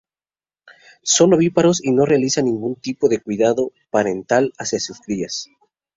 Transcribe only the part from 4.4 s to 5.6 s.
hacia sus crías.